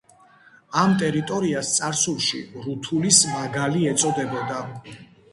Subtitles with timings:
[0.83, 4.57] ამ ტერიტორიას წარსულში რუთულის მაგალი ეწოდებოდა.